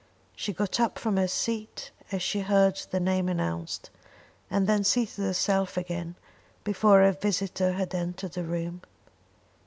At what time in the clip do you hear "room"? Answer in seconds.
8.43-8.81